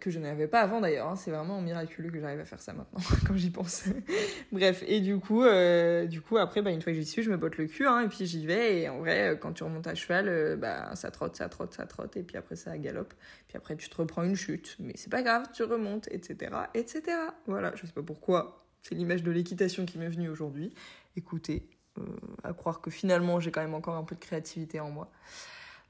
que 0.00 0.10
je 0.10 0.18
n'avais 0.18 0.46
pas 0.48 0.62
avant 0.62 0.80
d'ailleurs, 0.80 1.08
hein. 1.08 1.16
c'est 1.16 1.30
vraiment 1.30 1.60
miraculeux 1.60 2.08
que 2.10 2.18
j'arrive 2.18 2.40
à 2.40 2.46
faire 2.46 2.62
ça 2.62 2.72
maintenant, 2.72 2.98
quand 3.28 3.36
j'y 3.36 3.50
pense. 3.50 3.84
Bref, 4.52 4.82
et 4.86 5.00
du 5.00 5.18
coup, 5.18 5.44
euh, 5.44 6.06
du 6.06 6.22
coup 6.22 6.38
après, 6.38 6.62
bah, 6.62 6.70
une 6.70 6.80
fois 6.80 6.94
que 6.94 6.98
j'y 6.98 7.04
suis, 7.04 7.22
je 7.22 7.30
me 7.30 7.36
botte 7.36 7.58
le 7.58 7.66
cul, 7.66 7.86
hein, 7.86 8.00
et 8.00 8.08
puis 8.08 8.24
j'y 8.24 8.46
vais, 8.46 8.80
et 8.80 8.88
en 8.88 9.00
vrai, 9.00 9.38
quand 9.38 9.52
tu 9.52 9.64
remontes 9.64 9.86
à 9.86 9.94
cheval, 9.94 10.28
euh, 10.28 10.56
bah, 10.56 10.96
ça 10.96 11.10
trotte, 11.10 11.36
ça 11.36 11.50
trotte, 11.50 11.74
ça 11.74 11.84
trotte, 11.84 12.16
et 12.16 12.22
puis 12.22 12.38
après 12.38 12.56
ça 12.56 12.78
galope, 12.78 13.12
puis 13.48 13.58
après 13.58 13.76
tu 13.76 13.90
te 13.90 13.96
reprends 13.96 14.22
une 14.22 14.34
chute, 14.34 14.76
mais 14.80 14.94
c'est 14.96 15.10
pas 15.10 15.22
grave, 15.22 15.48
tu 15.52 15.62
remontes, 15.62 16.08
etc., 16.10 16.56
etc. 16.72 17.02
Voilà, 17.46 17.72
je 17.76 17.86
sais 17.86 17.92
pas 17.92 18.02
pourquoi, 18.02 18.61
c'est 18.82 18.94
l'image 18.94 19.22
de 19.22 19.30
l'équitation 19.30 19.86
qui 19.86 19.98
m'est 19.98 20.08
venue 20.08 20.28
aujourd'hui. 20.28 20.72
Écoutez, 21.16 21.68
euh, 21.98 22.02
à 22.42 22.52
croire 22.52 22.80
que 22.80 22.90
finalement 22.90 23.40
j'ai 23.40 23.50
quand 23.50 23.60
même 23.60 23.74
encore 23.74 23.96
un 23.96 24.04
peu 24.04 24.14
de 24.14 24.20
créativité 24.20 24.80
en 24.80 24.90
moi. 24.90 25.10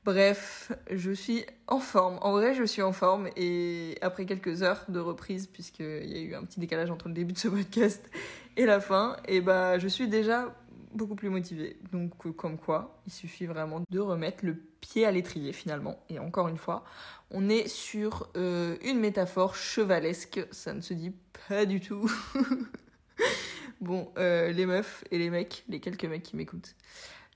Bref, 0.05 0.73
je 0.91 1.13
suis 1.13 1.45
en 1.69 1.79
forme. 1.79 2.19
En 2.23 2.33
vrai, 2.33 2.55
je 2.55 2.65
suis 2.65 2.83
en 2.83 2.93
forme 2.93 3.29
et 3.37 3.97
après 4.03 4.27
quelques 4.27 4.65
heures 4.65 4.85
de 4.89 4.99
reprise, 4.99 5.47
puisqu'il 5.47 6.11
y 6.11 6.17
a 6.17 6.21
eu 6.21 6.35
un 6.35 6.43
petit 6.43 6.59
décalage 6.59 6.91
entre 6.91 7.07
le 7.07 7.15
début 7.15 7.35
de 7.35 7.39
ce 7.39 7.47
podcast 7.57 8.11
et 8.57 8.67
la 8.67 8.81
fin, 8.81 9.17
et 9.29 9.41
bah 9.41 9.79
je 9.79 9.87
suis 9.87 10.09
déjà 10.09 10.55
beaucoup 10.95 11.15
plus 11.15 11.29
motivée. 11.29 11.77
Donc 11.93 12.27
euh, 12.27 12.33
comme 12.33 12.59
quoi, 12.59 13.01
il 13.07 13.13
suffit 13.13 13.47
vraiment 13.47 13.83
de 13.89 13.99
remettre 14.01 14.45
le 14.45 14.55
pied 14.81 15.05
à 15.05 15.11
l'étrier 15.11 15.53
finalement. 15.53 15.99
Et 16.09 16.19
encore 16.19 16.49
une 16.49 16.57
fois, 16.57 16.85
on 17.31 17.49
est 17.49 17.69
sur 17.69 18.29
euh, 18.37 18.77
une 18.83 18.99
métaphore 19.01 19.57
chevalesque, 19.57 20.47
ça 20.51 20.75
ne 20.75 20.81
se 20.81 20.95
dit 20.95 21.13
pas 21.49 21.67
du 21.67 21.81
tout. 21.81 22.11
bon, 23.81 24.11
euh, 24.19 24.53
les 24.53 24.67
meufs 24.67 25.05
et 25.11 25.19
les 25.19 25.31
mecs, 25.31 25.65
les 25.69 25.81
quelques 25.81 26.05
mecs 26.05 26.23
qui 26.23 26.37
m'écoutent, 26.37 26.75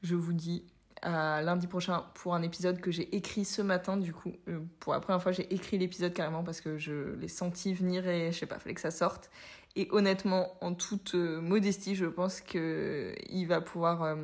je 0.03 0.15
vous 0.15 0.33
dis 0.33 0.65
à 1.03 1.43
lundi 1.43 1.67
prochain 1.67 2.05
pour 2.15 2.35
un 2.35 2.43
épisode 2.43 2.81
que 2.81 2.91
j'ai 2.91 3.15
écrit 3.15 3.45
ce 3.45 3.61
matin 3.61 3.97
du 3.97 4.13
coup. 4.15 4.33
pour 4.81 4.95
la 4.95 5.01
première 5.01 5.23
fois, 5.23 5.31
j'ai 5.31 5.53
écrit 5.55 5.79
l'épisode 5.79 6.13
carrément 6.15 6.43
parce 6.43 6.61
que 6.61 6.79
je 6.79 7.15
l'ai 7.17 7.29
senti 7.29 7.75
venir 7.75 8.09
et 8.09 8.33
je 8.33 8.39
sais 8.39 8.47
pas, 8.47 8.59
fallait 8.59 8.75
que 8.75 8.81
ça 8.81 8.91
sorte. 8.91 9.31
Et 9.76 9.88
honnêtement, 9.90 10.56
en 10.62 10.75
toute 10.75 11.14
euh, 11.14 11.40
modestie, 11.40 11.95
je 11.95 12.06
pense 12.06 12.40
qu'il 12.40 13.47
va 13.47 13.61
pouvoir 13.61 14.02
euh, 14.02 14.16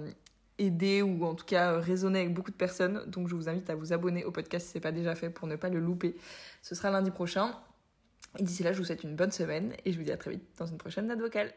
aider 0.58 1.02
ou 1.02 1.24
en 1.24 1.34
tout 1.34 1.44
cas 1.44 1.78
résonner 1.78 2.20
avec 2.20 2.34
beaucoup 2.34 2.50
de 2.50 2.56
personnes. 2.56 3.04
Donc 3.06 3.28
je 3.28 3.34
vous 3.34 3.50
invite 3.50 3.68
à 3.68 3.74
vous 3.74 3.92
abonner 3.92 4.24
au 4.24 4.30
podcast 4.30 4.66
si 4.66 4.72
ce 4.72 4.78
n'est 4.78 4.82
pas 4.82 4.92
déjà 4.92 5.14
fait 5.14 5.28
pour 5.28 5.46
ne 5.46 5.56
pas 5.56 5.68
le 5.68 5.78
louper. 5.78 6.16
Ce 6.62 6.74
sera 6.74 6.90
lundi 6.90 7.10
prochain. 7.10 7.54
Et 8.38 8.42
d'ici 8.42 8.62
là, 8.62 8.72
je 8.72 8.78
vous 8.78 8.84
souhaite 8.84 9.04
une 9.04 9.14
bonne 9.14 9.30
semaine 9.30 9.74
et 9.84 9.92
je 9.92 9.98
vous 9.98 10.04
dis 10.04 10.12
à 10.12 10.16
très 10.16 10.30
vite 10.30 10.44
dans 10.58 10.66
une 10.66 10.78
prochaine 10.78 11.06
note 11.06 11.20
vocale. 11.20 11.52